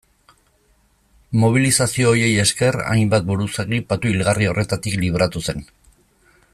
[1.43, 5.67] Mobilizazio horiei esker hainbat buruzagi patu hilgarri horretatik libratu zen.